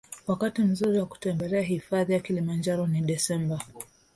Wakati 0.27 0.63
mzuri 0.63 0.99
wa 0.99 1.05
kutembelea 1.05 1.61
hifadhi 1.61 1.73
hifadhi 1.73 2.13
ya 2.13 2.19
kilimanjaro 2.19 2.87
ni 2.87 3.01
desemba 3.01 3.61